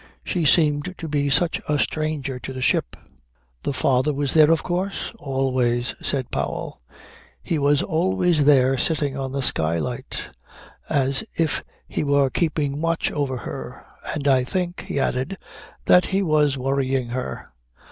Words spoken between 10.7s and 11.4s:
as